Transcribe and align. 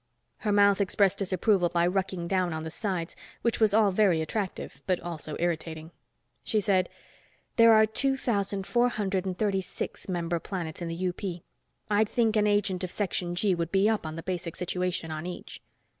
Her 0.37 0.51
mouth 0.51 0.81
expressed 0.81 1.19
disapproval 1.19 1.69
by 1.69 1.87
rucking 1.87 2.27
down 2.27 2.53
on 2.53 2.63
the 2.63 2.71
sides, 2.71 3.15
which 3.43 3.59
was 3.59 3.71
all 3.71 3.91
very 3.91 4.19
attractive 4.19 4.81
but 4.87 4.99
also 4.99 5.35
irritating. 5.39 5.91
She 6.43 6.59
said, 6.59 6.89
"There 7.55 7.71
are 7.73 7.85
two 7.85 8.17
thousand, 8.17 8.65
four 8.65 8.89
hundred 8.89 9.27
and 9.27 9.37
thirty 9.37 9.61
six 9.61 10.09
member 10.09 10.39
planets 10.39 10.81
in 10.81 10.87
the 10.87 11.07
UP, 11.09 11.43
I'd 11.91 12.09
think 12.09 12.35
an 12.35 12.47
agent 12.47 12.83
of 12.83 12.89
Section 12.89 13.35
G 13.35 13.53
would 13.53 13.71
be 13.71 13.87
up 13.87 14.07
on 14.07 14.15
the 14.15 14.23
basic 14.23 14.55
situation 14.55 15.11
on 15.11 15.27
each." 15.27 15.61